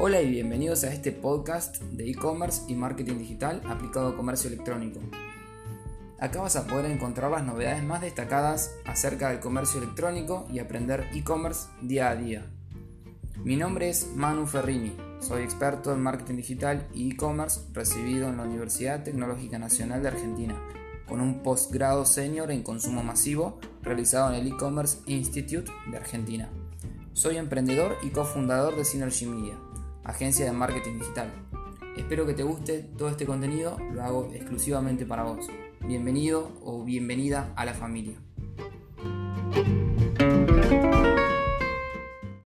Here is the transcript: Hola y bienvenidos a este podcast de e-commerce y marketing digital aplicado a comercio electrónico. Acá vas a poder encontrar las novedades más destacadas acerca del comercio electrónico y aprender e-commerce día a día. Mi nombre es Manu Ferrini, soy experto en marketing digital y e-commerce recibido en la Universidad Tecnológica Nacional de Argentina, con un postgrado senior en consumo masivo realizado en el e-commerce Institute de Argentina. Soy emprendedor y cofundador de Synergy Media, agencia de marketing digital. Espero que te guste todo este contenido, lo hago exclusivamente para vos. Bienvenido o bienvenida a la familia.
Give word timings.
Hola 0.00 0.22
y 0.22 0.30
bienvenidos 0.30 0.84
a 0.84 0.92
este 0.92 1.10
podcast 1.10 1.82
de 1.82 2.08
e-commerce 2.08 2.62
y 2.68 2.76
marketing 2.76 3.18
digital 3.18 3.60
aplicado 3.66 4.10
a 4.10 4.16
comercio 4.16 4.46
electrónico. 4.46 5.00
Acá 6.20 6.40
vas 6.40 6.54
a 6.54 6.68
poder 6.68 6.88
encontrar 6.88 7.32
las 7.32 7.42
novedades 7.42 7.82
más 7.82 8.00
destacadas 8.00 8.76
acerca 8.84 9.30
del 9.30 9.40
comercio 9.40 9.82
electrónico 9.82 10.46
y 10.52 10.60
aprender 10.60 11.08
e-commerce 11.14 11.66
día 11.82 12.10
a 12.10 12.14
día. 12.14 12.46
Mi 13.42 13.56
nombre 13.56 13.88
es 13.88 14.06
Manu 14.14 14.46
Ferrini, 14.46 14.96
soy 15.18 15.42
experto 15.42 15.92
en 15.92 16.00
marketing 16.00 16.36
digital 16.36 16.86
y 16.94 17.10
e-commerce 17.10 17.62
recibido 17.72 18.28
en 18.28 18.36
la 18.36 18.44
Universidad 18.44 19.02
Tecnológica 19.02 19.58
Nacional 19.58 20.00
de 20.02 20.08
Argentina, 20.10 20.54
con 21.08 21.20
un 21.20 21.42
postgrado 21.42 22.04
senior 22.04 22.52
en 22.52 22.62
consumo 22.62 23.02
masivo 23.02 23.58
realizado 23.82 24.32
en 24.32 24.36
el 24.36 24.46
e-commerce 24.46 24.98
Institute 25.06 25.72
de 25.90 25.96
Argentina. 25.96 26.48
Soy 27.14 27.36
emprendedor 27.36 27.96
y 28.04 28.10
cofundador 28.10 28.76
de 28.76 28.84
Synergy 28.84 29.26
Media, 29.26 29.58
agencia 30.08 30.46
de 30.46 30.52
marketing 30.52 30.98
digital. 30.98 31.30
Espero 31.96 32.26
que 32.26 32.32
te 32.32 32.42
guste 32.42 32.78
todo 32.96 33.10
este 33.10 33.26
contenido, 33.26 33.76
lo 33.92 34.02
hago 34.02 34.30
exclusivamente 34.32 35.04
para 35.04 35.22
vos. 35.24 35.46
Bienvenido 35.86 36.50
o 36.64 36.82
bienvenida 36.82 37.52
a 37.56 37.64
la 37.64 37.74
familia. 37.74 38.16